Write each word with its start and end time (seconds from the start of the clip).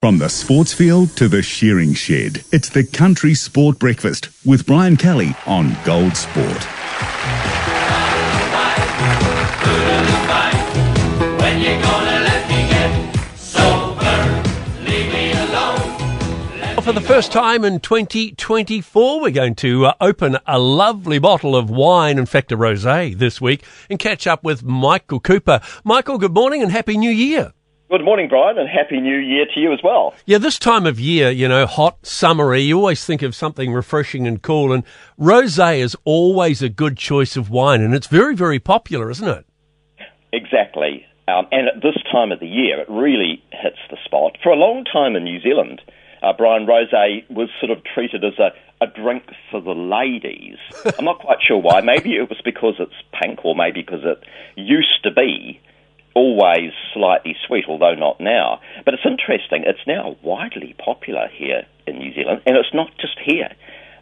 From 0.00 0.18
the 0.18 0.28
sports 0.28 0.72
field 0.72 1.16
to 1.16 1.26
the 1.26 1.42
shearing 1.42 1.92
shed, 1.92 2.44
it's 2.52 2.68
the 2.68 2.84
Country 2.84 3.34
Sport 3.34 3.80
Breakfast 3.80 4.28
with 4.46 4.64
Brian 4.64 4.96
Kelly 4.96 5.34
on 5.44 5.76
Gold 5.84 6.16
Sport. 6.16 6.62
For 16.84 16.92
the 16.92 17.00
first 17.00 17.32
time 17.32 17.64
in 17.64 17.80
2024, 17.80 19.20
we're 19.20 19.30
going 19.32 19.56
to 19.56 19.86
uh, 19.86 19.94
open 20.00 20.38
a 20.46 20.60
lovely 20.60 21.18
bottle 21.18 21.56
of 21.56 21.70
wine, 21.70 22.18
in 22.18 22.26
fact, 22.26 22.52
a 22.52 22.56
rosé 22.56 23.18
this 23.18 23.40
week, 23.40 23.64
and 23.90 23.98
catch 23.98 24.28
up 24.28 24.44
with 24.44 24.62
Michael 24.62 25.18
Cooper. 25.18 25.60
Michael, 25.82 26.18
good 26.18 26.34
morning 26.34 26.62
and 26.62 26.70
happy 26.70 26.96
new 26.96 27.10
year. 27.10 27.52
Good 27.90 28.04
morning, 28.04 28.28
Brian, 28.28 28.58
and 28.58 28.68
happy 28.68 29.00
new 29.00 29.16
year 29.16 29.46
to 29.54 29.60
you 29.60 29.72
as 29.72 29.78
well. 29.82 30.12
Yeah, 30.26 30.36
this 30.36 30.58
time 30.58 30.84
of 30.84 31.00
year, 31.00 31.30
you 31.30 31.48
know, 31.48 31.64
hot, 31.64 32.04
summery, 32.04 32.60
you 32.60 32.76
always 32.76 33.02
think 33.02 33.22
of 33.22 33.34
something 33.34 33.72
refreshing 33.72 34.26
and 34.26 34.42
cool, 34.42 34.74
and 34.74 34.84
rosé 35.18 35.78
is 35.78 35.96
always 36.04 36.60
a 36.60 36.68
good 36.68 36.98
choice 36.98 37.34
of 37.34 37.48
wine, 37.48 37.80
and 37.80 37.94
it's 37.94 38.06
very, 38.06 38.34
very 38.34 38.58
popular, 38.58 39.10
isn't 39.10 39.26
it? 39.26 39.46
Exactly. 40.34 41.06
Um, 41.28 41.46
and 41.50 41.66
at 41.66 41.82
this 41.82 41.96
time 42.12 42.30
of 42.30 42.40
the 42.40 42.46
year, 42.46 42.78
it 42.78 42.90
really 42.90 43.42
hits 43.52 43.78
the 43.88 43.96
spot. 44.04 44.36
For 44.42 44.50
a 44.50 44.56
long 44.56 44.84
time 44.84 45.16
in 45.16 45.24
New 45.24 45.40
Zealand, 45.40 45.80
uh, 46.22 46.34
Brian 46.36 46.66
Rosé 46.66 47.24
was 47.30 47.48
sort 47.58 47.70
of 47.70 47.82
treated 47.84 48.22
as 48.22 48.38
a, 48.38 48.50
a 48.84 48.86
drink 48.86 49.22
for 49.50 49.62
the 49.62 49.72
ladies. 49.72 50.58
I'm 50.98 51.06
not 51.06 51.20
quite 51.20 51.38
sure 51.40 51.56
why. 51.56 51.80
Maybe 51.80 52.16
it 52.16 52.28
was 52.28 52.42
because 52.44 52.74
it's 52.80 52.92
pink, 53.18 53.46
or 53.46 53.54
maybe 53.56 53.80
because 53.80 54.04
it 54.04 54.22
used 54.56 55.02
to 55.04 55.10
be 55.10 55.58
always 56.18 56.72
slightly 56.92 57.36
sweet, 57.46 57.64
although 57.68 57.94
not 57.94 58.20
now. 58.20 58.60
But 58.84 58.94
it's 58.94 59.06
interesting, 59.06 59.62
it's 59.64 59.86
now 59.86 60.16
widely 60.22 60.74
popular 60.84 61.28
here 61.32 61.62
in 61.86 61.98
New 61.98 62.12
Zealand, 62.12 62.42
and 62.44 62.56
it's 62.56 62.74
not 62.74 62.90
just 63.00 63.18
here. 63.24 63.50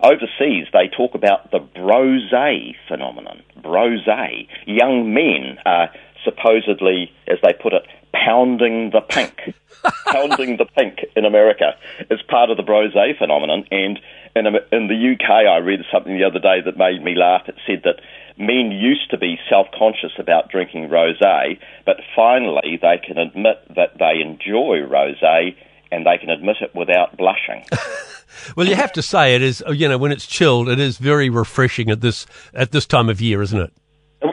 Overseas, 0.02 0.66
they 0.72 0.88
talk 0.88 1.14
about 1.14 1.50
the 1.50 1.60
brosé 1.60 2.74
phenomenon. 2.88 3.42
Brosé. 3.60 4.48
Young 4.66 5.12
men 5.12 5.58
are 5.66 5.90
supposedly, 6.24 7.12
as 7.28 7.38
they 7.42 7.52
put 7.52 7.72
it, 7.72 7.82
pounding 8.12 8.90
the 8.90 9.00
pink. 9.00 9.54
pounding 10.06 10.56
the 10.56 10.66
pink 10.76 11.04
in 11.14 11.24
America 11.24 11.76
is 12.10 12.20
part 12.22 12.50
of 12.50 12.56
the 12.56 12.62
brosé 12.62 13.16
phenomenon. 13.18 13.64
And 13.70 14.00
in, 14.36 14.54
in 14.72 14.88
the 14.88 15.14
UK, 15.14 15.30
I 15.30 15.58
read 15.58 15.80
something 15.92 16.16
the 16.16 16.24
other 16.24 16.38
day 16.38 16.60
that 16.64 16.76
made 16.76 17.02
me 17.02 17.14
laugh. 17.14 17.48
It 17.48 17.56
said 17.66 17.82
that 17.84 18.00
men 18.38 18.70
used 18.70 19.10
to 19.10 19.18
be 19.18 19.38
self-conscious 19.48 20.12
about 20.18 20.50
drinking 20.50 20.88
rosé, 20.88 21.58
but 21.84 21.96
finally 22.14 22.78
they 22.80 23.00
can 23.04 23.18
admit 23.18 23.56
that 23.74 23.98
they 23.98 24.20
enjoy 24.20 24.80
rosé 24.84 25.54
and 25.90 26.04
they 26.04 26.18
can 26.18 26.30
admit 26.30 26.56
it 26.60 26.74
without 26.74 27.16
blushing. 27.16 27.64
well, 28.56 28.66
you 28.66 28.74
have 28.74 28.92
to 28.92 29.02
say 29.02 29.34
it 29.34 29.42
is. 29.42 29.62
You 29.68 29.88
know, 29.88 29.98
when 29.98 30.12
it's 30.12 30.26
chilled, 30.26 30.68
it 30.68 30.80
is 30.80 30.98
very 30.98 31.30
refreshing 31.30 31.90
at 31.90 32.00
this 32.00 32.26
at 32.54 32.72
this 32.72 32.86
time 32.86 33.08
of 33.08 33.20
year, 33.20 33.40
isn't 33.42 33.58
it? 33.58 33.72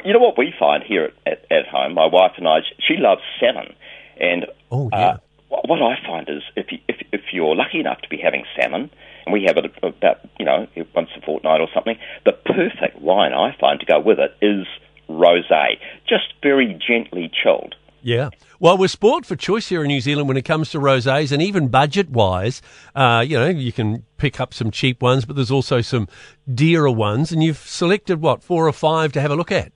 You 0.04 0.14
know 0.14 0.20
what 0.20 0.38
we 0.38 0.54
find 0.58 0.84
here 0.84 1.12
at, 1.26 1.32
at, 1.32 1.52
at 1.52 1.68
home. 1.68 1.94
My 1.94 2.08
wife 2.08 2.34
and 2.38 2.48
I. 2.48 2.60
She 2.80 2.96
loves 2.98 3.22
salmon, 3.40 3.76
and 4.20 4.48
oh 4.72 4.90
yeah. 4.92 4.98
Uh, 4.98 5.18
what 5.66 5.82
I 5.84 5.96
find 6.06 6.28
is 6.28 6.42
if 6.56 6.72
you, 6.72 6.80
if 6.88 6.98
if 7.12 7.22
you're 7.32 7.56
lucky 7.56 7.80
enough 7.80 8.02
to 8.02 8.10
be 8.10 8.18
having 8.18 8.44
salmon, 8.60 8.90
and 9.26 9.34
we 9.34 9.44
have 9.48 9.58
it 9.58 9.66
about 9.82 10.18
you 10.40 10.46
know 10.46 10.68
once 10.96 11.10
a 11.18 11.22
fortnight 11.26 11.62
or 11.62 11.68
something, 11.74 11.98
the 12.26 12.34
perfect 12.34 13.02
wine 13.02 13.34
I 13.34 13.56
find 13.60 13.80
to 13.80 13.86
go 13.86 14.00
with 14.00 14.20
it 14.20 14.36
is 14.42 14.66
rosé, 15.10 15.78
just 16.08 16.34
very 16.42 16.80
gently 16.88 17.32
chilled. 17.44 17.76
Yeah. 18.02 18.32
Well, 18.60 18.78
we're 18.78 18.90
sport 18.90 19.26
for 19.26 19.38
choice 19.38 19.70
here 19.70 19.82
in 19.82 19.88
New 19.88 20.02
Zealand 20.02 20.28
when 20.28 20.36
it 20.36 20.44
comes 20.44 20.70
to 20.72 20.80
rosés, 20.80 21.32
and 21.32 21.42
even 21.42 21.70
budget-wise, 21.70 22.62
uh, 22.96 23.24
you 23.26 23.40
know, 23.40 23.48
you 23.48 23.72
can 23.72 24.04
pick 24.18 24.42
up 24.42 24.54
some 24.54 24.72
cheap 24.72 25.02
ones, 25.02 25.24
but 25.24 25.38
there's 25.38 25.52
also 25.52 25.80
some 25.80 26.10
dearer 26.54 26.92
ones, 26.92 27.32
and 27.32 27.42
you've 27.42 27.58
selected 27.58 28.22
what 28.22 28.44
four 28.44 28.68
or 28.68 28.74
five 28.74 29.14
to 29.14 29.22
have 29.22 29.32
a 29.32 29.36
look 29.36 29.54
at. 29.54 29.72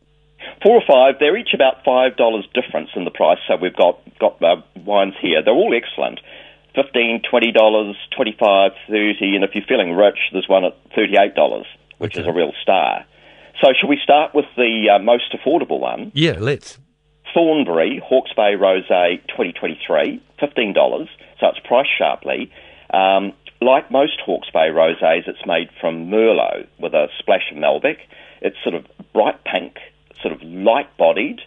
Four 0.61 0.75
or 0.75 0.83
five. 0.85 1.19
They're 1.19 1.37
each 1.37 1.53
about 1.53 1.85
five 1.85 2.17
dollars 2.17 2.45
difference 2.53 2.89
in 2.95 3.05
the 3.05 3.11
price. 3.11 3.37
So 3.47 3.55
we've 3.55 3.75
got 3.75 3.99
got 4.19 4.41
uh, 4.43 4.61
wines 4.85 5.13
here. 5.21 5.41
They're 5.43 5.53
all 5.53 5.73
excellent. 5.73 6.19
Fifteen, 6.77 7.23
twenty 7.27 7.51
dollars, 7.51 7.95
twenty-five, 8.15 8.71
thirty, 8.87 9.33
and 9.33 9.43
if 9.43 9.55
you're 9.55 9.65
feeling 9.67 9.93
rich, 9.95 10.19
there's 10.31 10.47
one 10.47 10.63
at 10.63 10.77
thirty-eight 10.95 11.33
dollars, 11.33 11.65
which 11.97 12.13
okay. 12.13 12.21
is 12.21 12.27
a 12.27 12.31
real 12.31 12.53
star. 12.61 13.03
So, 13.59 13.73
should 13.73 13.89
we 13.89 13.99
start 14.03 14.35
with 14.35 14.45
the 14.55 14.91
uh, 14.93 14.99
most 14.99 15.33
affordable 15.33 15.79
one? 15.79 16.11
Yeah, 16.13 16.37
let's. 16.39 16.77
Thornbury 17.33 17.99
Hawke's 18.05 18.31
Bay 18.33 18.53
Rosé 18.53 19.21
2023, 19.27 20.21
$15, 20.39 21.07
so 21.39 21.47
it's 21.47 21.59
priced 21.67 21.89
sharply. 21.97 22.51
Um, 22.93 23.33
like 23.61 23.91
most 23.91 24.19
Hawke's 24.23 24.49
Bay 24.51 24.69
rosés, 24.69 25.27
it's 25.27 25.45
made 25.45 25.69
from 25.81 26.07
Merlot 26.09 26.67
with 26.79 26.93
a 26.93 27.07
splash 27.19 27.51
of 27.51 27.57
Malbec. 27.57 27.97
It's 28.41 28.57
sort 28.63 28.75
of 28.75 28.85
bright 29.13 29.43
pink, 29.43 29.77
sort 30.21 30.33
of 30.33 30.41
light-bodied. 30.43 31.41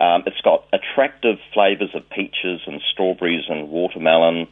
Um, 0.00 0.22
it's 0.26 0.40
got 0.42 0.66
attractive 0.72 1.38
flavours 1.52 1.90
of 1.94 2.08
peaches 2.10 2.60
and 2.66 2.80
strawberries 2.92 3.44
and 3.48 3.68
watermelon. 3.68 4.46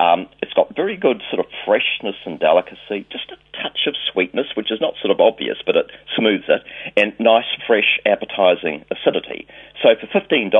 Um, 0.00 0.28
it's 0.40 0.54
got 0.54 0.74
very 0.74 0.96
good 0.96 1.22
sort 1.30 1.44
of 1.44 1.52
freshness 1.66 2.16
and 2.24 2.40
delicacy, 2.40 3.04
just 3.12 3.30
a 3.30 3.36
touch 3.62 3.86
of 3.86 3.94
sweetness, 4.10 4.46
which 4.56 4.72
is 4.72 4.80
not 4.80 4.94
sort 5.02 5.10
of 5.10 5.20
obvious, 5.20 5.58
but 5.66 5.76
it 5.76 5.90
smooths 6.16 6.48
it, 6.48 6.62
and 6.96 7.12
nice, 7.20 7.44
fresh, 7.66 8.00
appetising 8.06 8.86
acidity. 8.90 9.46
So 9.82 9.90
for 10.00 10.06
$15, 10.06 10.50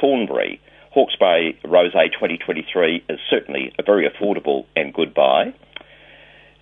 Thornbury 0.00 0.60
Hawke's 0.92 1.16
Bay 1.16 1.58
Rosé 1.64 2.12
2023 2.12 3.04
is 3.08 3.18
certainly 3.28 3.72
a 3.80 3.82
very 3.82 4.08
affordable 4.08 4.66
and 4.76 4.94
good 4.94 5.12
buy. 5.12 5.52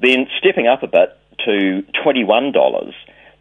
Then 0.01 0.27
stepping 0.39 0.67
up 0.67 0.83
a 0.83 0.87
bit 0.87 1.19
to 1.45 1.83
$21, 2.03 2.93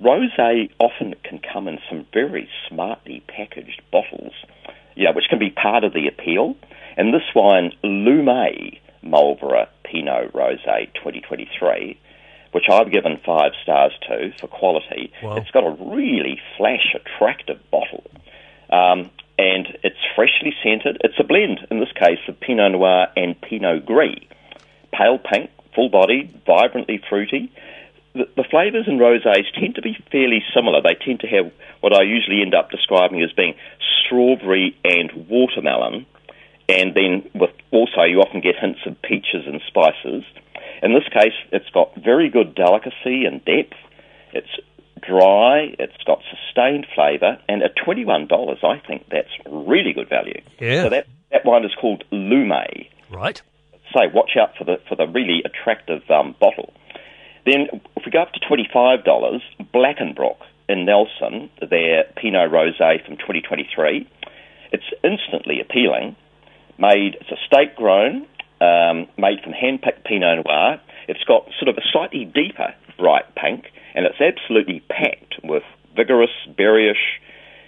Rosé 0.04 0.70
often 0.80 1.16
can 1.24 1.40
come 1.40 1.70
in 1.70 1.80
some 1.90 2.06
very 2.14 2.50
smartly 2.68 3.24
packaged 3.30 3.82
bottles, 3.90 4.34
yeah, 4.98 5.12
which 5.16 5.30
can 5.30 5.40
be 5.40 5.50
part 5.50 5.86
of 5.86 5.94
the 5.94 6.08
appeal. 6.08 6.58
And 6.98 7.14
this 7.14 7.24
wine, 7.34 7.72
Lume 7.84 8.81
Marlborough 9.02 9.68
Pinot 9.84 10.34
Rosé 10.34 10.94
2023, 10.94 12.00
which 12.52 12.66
I've 12.70 12.92
given 12.92 13.20
five 13.26 13.52
stars 13.62 13.94
to 14.08 14.32
for 14.40 14.48
quality. 14.48 15.12
Wow. 15.22 15.36
It's 15.36 15.52
got 15.52 15.64
a 15.64 15.72
really 15.72 16.40
flash, 16.58 16.96
attractive 16.96 17.60
bottle. 17.72 18.04
Um, 18.72 19.10
and 19.38 19.78
it's 19.84 19.98
freshly 20.16 20.54
scented. 20.64 20.98
It's 21.04 21.20
a 21.20 21.24
blend, 21.24 21.66
in 21.72 21.80
this 21.80 21.92
case, 21.94 22.20
of 22.28 22.40
Pinot 22.40 22.74
Noir 22.74 23.08
and 23.18 23.40
Pinot 23.42 23.86
Gris. 23.86 24.20
Pale 24.94 25.20
pink, 25.20 25.50
full 25.74 25.90
bodied, 25.90 26.42
vibrantly 26.46 27.02
fruity. 27.10 27.52
The, 28.14 28.28
the 28.36 28.44
flavours 28.44 28.88
in 28.88 28.98
rosés 28.98 29.46
tend 29.60 29.76
to 29.76 29.82
be 29.82 29.98
fairly 30.12 30.44
similar. 30.54 30.82
They 30.82 30.96
tend 30.96 31.22
to 31.22 31.28
have 31.28 31.52
what 31.80 31.94
I 31.94 32.04
usually 32.04 32.42
end 32.42 32.54
up 32.54 32.70
describing 32.70 33.22
as 33.24 33.32
being 33.32 33.56
strawberry 34.06 34.78
and 34.84 35.28
watermelon, 35.28 36.06
and 36.72 36.94
then 36.96 37.30
with 37.34 37.52
also 37.72 38.04
you 38.04 38.20
often 38.20 38.42
get 38.42 38.56
hints 38.60 38.80
of 38.86 39.02
peaches 39.02 39.44
and 39.46 39.62
spices. 39.68 40.24
In 40.82 40.94
this 40.94 41.08
case, 41.12 41.34
it's 41.52 41.70
got 41.70 41.94
very 41.96 42.30
good 42.30 42.56
delicacy 42.56 43.26
and 43.26 43.44
depth. 43.46 43.78
It's 44.34 44.50
dry, 45.02 45.76
it's 45.80 46.04
got 46.06 46.20
sustained 46.30 46.88
flavour, 46.96 47.38
and 47.50 47.64
at 47.64 47.76
$21, 47.76 48.64
I 48.64 48.80
think 48.88 49.06
that's 49.12 49.30
really 49.48 49.94
good 49.94 50.10
value. 50.10 50.42
Yeah. 50.60 50.84
So 50.84 50.90
that, 50.90 51.08
that 51.32 51.46
wine 51.46 51.66
is 51.66 51.72
called 51.80 52.04
Lume. 52.12 52.52
Right. 53.10 53.42
So 53.94 54.00
watch 54.14 54.32
out 54.40 54.56
for 54.58 54.64
the, 54.64 54.80
for 54.88 54.96
the 54.96 55.08
really 55.08 55.44
attractive 55.44 56.02
um, 56.10 56.36
bottle. 56.40 56.74
Then, 57.46 57.68
if 57.98 58.04
we 58.06 58.12
go 58.12 58.22
up 58.22 58.32
to 58.34 58.40
$25, 58.40 59.40
Blackenbrook 59.74 60.38
in 60.70 60.86
Nelson, 60.86 61.50
their 61.60 62.06
Pinot 62.16 62.52
Rosé 62.52 63.04
from 63.06 63.18
2023. 63.18 64.08
It's 64.72 64.84
instantly 65.04 65.60
appealing. 65.60 66.16
Made, 66.82 67.16
it's 67.22 67.30
a 67.30 67.38
state 67.46 67.76
grown, 67.76 68.26
um, 68.60 69.08
made 69.16 69.40
from 69.44 69.54
hand 69.54 69.84
picked 69.84 70.04
Pinot 70.04 70.44
Noir. 70.44 70.82
It's 71.08 71.24
got 71.26 71.46
sort 71.60 71.70
of 71.70 71.78
a 71.78 71.86
slightly 71.94 72.26
deeper 72.26 72.74
bright 72.98 73.36
pink, 73.36 73.66
and 73.94 74.08
it's 74.08 74.20
absolutely 74.20 74.80
packed 74.90 75.36
with 75.44 75.62
vigorous, 75.96 76.32
berryish, 76.58 77.22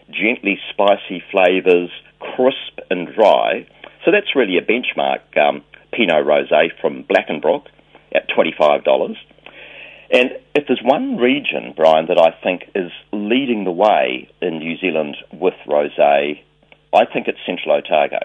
gently 0.10 0.58
spicy 0.72 1.24
flavours, 1.30 1.92
crisp 2.20 2.80
and 2.90 3.08
dry. 3.14 3.68
So 4.04 4.10
that's 4.10 4.36
really 4.36 4.58
a 4.58 4.66
benchmark 4.66 5.22
um, 5.38 5.64
Pinot 5.92 6.26
Rosé 6.26 6.70
from 6.82 7.04
Blackenbrook 7.04 7.68
at 8.16 8.28
$25. 8.30 9.16
And 10.10 10.32
if 10.56 10.66
there's 10.68 10.82
one 10.84 11.18
region, 11.18 11.74
Brian, 11.76 12.08
that 12.08 12.18
I 12.18 12.32
think 12.44 12.64
is 12.74 12.92
leading 13.12 13.64
the 13.64 13.72
way 13.72 14.28
in 14.42 14.58
New 14.58 14.76
Zealand 14.80 15.18
with 15.32 15.54
rosé, 15.68 16.42
I 16.92 17.06
think 17.06 17.28
it's 17.28 17.40
Central 17.46 17.76
Otago. 17.76 18.20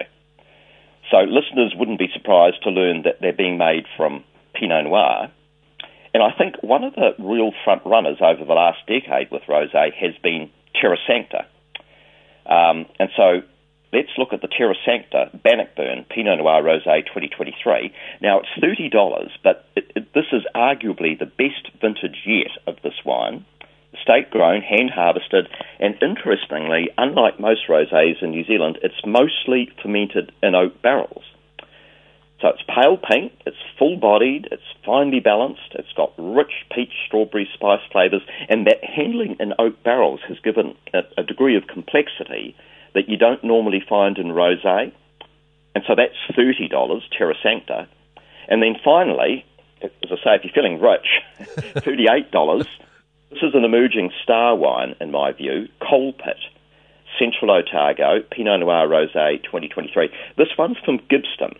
So 1.11 1.17
listeners 1.19 1.73
wouldn't 1.75 1.99
be 1.99 2.09
surprised 2.13 2.63
to 2.63 2.69
learn 2.69 3.03
that 3.03 3.19
they're 3.21 3.33
being 3.33 3.57
made 3.57 3.85
from 3.97 4.23
Pinot 4.53 4.85
Noir. 4.85 5.31
And 6.13 6.23
I 6.23 6.31
think 6.37 6.55
one 6.61 6.83
of 6.83 6.95
the 6.95 7.11
real 7.19 7.51
front 7.63 7.83
runners 7.85 8.17
over 8.21 8.43
the 8.43 8.53
last 8.53 8.79
decade 8.87 9.31
with 9.31 9.43
rosé 9.43 9.93
has 9.93 10.15
been 10.23 10.49
Terra 10.79 10.97
Sancta. 11.07 11.45
Um, 12.45 12.87
and 12.99 13.09
so 13.15 13.41
let's 13.93 14.09
look 14.17 14.33
at 14.33 14.41
the 14.41 14.47
Terra 14.47 14.75
Sancta 14.85 15.29
Bannockburn 15.43 16.05
Pinot 16.09 16.39
Noir 16.39 16.63
Rosé 16.63 17.05
2023. 17.05 17.93
Now, 18.21 18.39
it's 18.39 18.49
$30, 18.61 19.29
but 19.43 19.67
it, 19.75 19.91
it, 19.95 20.13
this 20.13 20.25
is 20.31 20.43
arguably 20.55 21.17
the 21.17 21.25
best 21.25 21.69
vintage 21.79 22.23
yet 22.25 22.51
of 22.67 22.81
this 22.83 22.95
wine. 23.05 23.45
State 24.09 24.31
grown, 24.31 24.63
hand 24.63 24.89
harvested, 24.89 25.47
and 25.79 25.95
interestingly, 26.01 26.89
unlike 26.97 27.39
most 27.39 27.67
rosés 27.69 28.23
in 28.23 28.31
New 28.31 28.43
Zealand, 28.43 28.79
it's 28.81 29.05
mostly 29.05 29.71
fermented 29.83 30.31
in 30.41 30.55
oak 30.55 30.81
barrels. 30.81 31.21
So 32.41 32.47
it's 32.47 32.63
pale 32.67 32.97
pink, 32.97 33.33
it's 33.45 33.57
full 33.77 33.97
bodied, 33.97 34.47
it's 34.51 34.63
finely 34.83 35.19
balanced, 35.19 35.75
it's 35.75 35.93
got 35.95 36.11
rich 36.17 36.65
peach, 36.73 36.91
strawberry, 37.05 37.47
spice 37.53 37.81
flavours, 37.91 38.23
and 38.47 38.65
that 38.65 38.83
handling 38.83 39.35
in 39.39 39.53
oak 39.59 39.83
barrels 39.83 40.21
has 40.27 40.39
given 40.39 40.73
a, 40.91 41.01
a 41.19 41.23
degree 41.23 41.55
of 41.55 41.67
complexity 41.67 42.55
that 42.95 43.09
you 43.09 43.17
don't 43.17 43.43
normally 43.43 43.83
find 43.87 44.17
in 44.17 44.29
rosé. 44.29 44.91
And 45.75 45.83
so 45.85 45.93
that's 45.93 46.17
$30, 46.35 47.01
Terra 47.15 47.35
Sancta. 47.43 47.87
And 48.47 48.63
then 48.63 48.75
finally, 48.83 49.45
as 49.83 50.09
I 50.11 50.15
say, 50.15 50.35
if 50.35 50.45
you're 50.45 50.53
feeling 50.53 50.81
rich, 50.81 51.05
$38. 51.85 52.65
This 53.29 53.43
is 53.43 53.53
an 53.53 53.63
emerging 53.63 54.11
star 54.23 54.55
wine, 54.55 54.95
in 54.99 55.11
my 55.11 55.31
view, 55.31 55.67
Coal 55.79 56.13
Pit. 56.13 56.37
Central 57.17 57.51
Otago, 57.51 58.21
Pinot 58.31 58.61
Noir 58.61 58.87
Rosé 58.87 59.43
2023. 59.43 60.09
This 60.37 60.47
one's 60.57 60.77
from 60.85 60.99
Gibbston. 61.09 61.57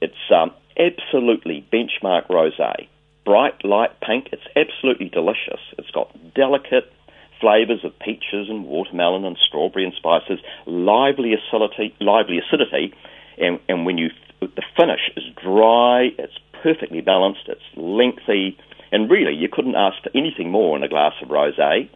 It's 0.00 0.14
um, 0.34 0.52
absolutely 0.78 1.66
benchmark 1.72 2.28
rosé. 2.28 2.88
Bright, 3.24 3.64
light 3.64 4.00
pink. 4.00 4.28
It's 4.32 4.42
absolutely 4.56 5.08
delicious. 5.08 5.60
It's 5.78 5.90
got 5.90 6.14
delicate 6.34 6.92
flavours 7.40 7.84
of 7.84 7.98
peaches 7.98 8.48
and 8.48 8.66
watermelon 8.66 9.24
and 9.24 9.38
strawberry 9.38 9.84
and 9.84 9.94
spices, 9.94 10.40
lively 10.66 11.32
acidity, 11.32 11.94
lively 12.00 12.38
acidity, 12.38 12.92
and, 13.38 13.58
and 13.68 13.86
when 13.86 13.98
you 13.98 14.10
the 14.40 14.62
finish 14.76 15.10
is 15.16 15.24
dry, 15.42 16.08
it's 16.18 16.38
perfectly 16.62 17.00
balanced, 17.00 17.46
it's 17.46 17.60
lengthy, 17.76 18.58
and 18.92 19.10
really 19.10 19.34
you 19.34 19.48
couldn't 19.50 19.74
ask 19.76 20.02
for 20.02 20.10
anything 20.14 20.50
more 20.50 20.76
in 20.76 20.82
a 20.82 20.88
glass 20.88 21.12
of 21.22 21.28
rosé. 21.28 21.88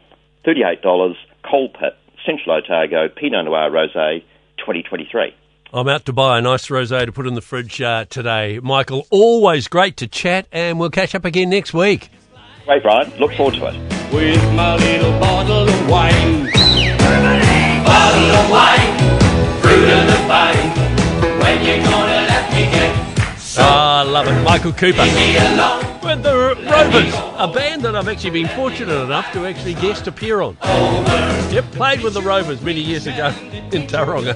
Thirty-eight 0.44 0.82
dollars, 0.82 1.16
Coal 1.48 1.68
Pit, 1.68 1.96
Central 2.26 2.56
Otago, 2.56 3.08
Pinot 3.08 3.44
Noir 3.46 3.70
Rosé, 3.70 4.20
2023. 4.58 5.34
I'm 5.72 5.88
out 5.88 6.04
to 6.04 6.12
buy 6.12 6.38
a 6.38 6.40
nice 6.40 6.68
rosé 6.68 7.04
to 7.04 7.12
put 7.12 7.26
in 7.26 7.34
the 7.34 7.40
fridge 7.40 7.82
uh, 7.82 8.04
today. 8.04 8.60
Michael, 8.62 9.06
always 9.10 9.66
great 9.66 9.96
to 9.98 10.06
chat, 10.06 10.46
and 10.52 10.78
we'll 10.78 10.90
catch 10.90 11.14
up 11.14 11.24
again 11.24 11.50
next 11.50 11.74
week. 11.74 12.10
Great, 12.64 12.82
Brian. 12.82 13.10
Look 13.18 13.32
forward 13.34 13.54
to 13.56 13.66
it. 13.66 13.74
With 14.12 14.54
my 14.54 14.76
little 14.76 15.18
bottle 15.18 15.68
of 15.68 15.88
wine. 15.90 16.44
Bottle 17.84 18.30
of 18.30 18.50
wine, 18.50 18.98
fruit 19.60 19.90
of 19.90 20.06
the 20.06 20.24
vine. 20.28 20.70
When 21.40 21.60
you 21.64 21.82
gonna 21.84 22.26
let 22.28 22.52
me 22.52 22.70
get 22.70 23.38
some? 23.38 23.64
Ah, 23.66 24.00
I 24.00 24.02
love 24.04 24.28
it. 24.28 24.42
Michael 24.44 24.72
Cooper. 24.72 25.04
With 26.04 26.22
the 26.22 26.54
Rovers, 26.70 27.14
a 27.38 27.50
band 27.50 27.80
that 27.82 27.96
I've 27.96 28.08
actually 28.08 28.42
been 28.42 28.48
fortunate 28.48 29.02
enough 29.04 29.32
to 29.32 29.46
actually 29.46 29.72
guest 29.72 30.06
appear 30.06 30.42
on. 30.42 30.54
Yep, 31.50 31.64
played 31.72 32.02
with 32.02 32.12
the 32.12 32.20
Rovers 32.20 32.60
many 32.60 32.80
years 32.80 33.06
ago 33.06 33.28
in 33.72 33.86
Tauranga. 33.86 34.34